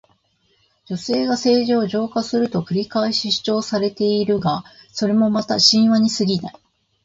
[0.87, 6.53] 女性が政治を浄化すると繰り返し主張されているが、それもまた神話にすぎない。